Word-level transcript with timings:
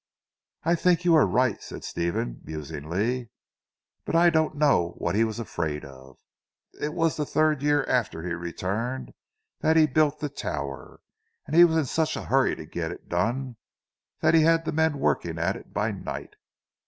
"I 0.63 0.73
think 0.73 1.05
you 1.05 1.13
are 1.13 1.27
right," 1.27 1.61
said 1.61 1.83
Stephen 1.83 2.41
musingly, 2.43 3.29
"but 4.03 4.15
I 4.15 4.31
don't 4.31 4.55
know 4.55 4.95
what 4.97 5.13
he 5.13 5.23
was 5.23 5.37
afraid 5.37 5.85
of. 5.85 6.17
It 6.81 6.95
was 6.95 7.17
the 7.17 7.23
third 7.23 7.61
year 7.61 7.83
after 7.83 8.23
he 8.23 8.33
returned 8.33 9.13
that 9.59 9.77
he 9.77 9.85
built 9.85 10.19
the 10.19 10.27
tower, 10.27 11.01
and 11.45 11.55
he 11.55 11.63
was 11.63 11.77
in 11.77 11.85
such 11.85 12.15
a 12.15 12.23
hurry 12.25 12.55
to 12.55 12.65
get 12.65 12.89
it 12.91 13.09
done, 13.09 13.57
that 14.21 14.33
he 14.33 14.41
had 14.41 14.65
the 14.65 14.71
men 14.71 14.97
working 14.97 15.37
at 15.37 15.55
it 15.55 15.71
by 15.71 15.91
night. 15.91 16.33